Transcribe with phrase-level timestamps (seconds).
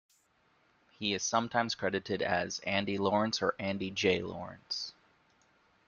[0.97, 4.23] He is sometimes credited as Andy Lawrence or Andy J.
[4.23, 4.93] Lawrence.